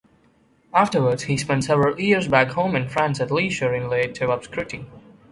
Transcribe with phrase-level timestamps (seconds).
[0.73, 4.87] Afterwards, he spent several years back home in France at leisure in relative obscurity.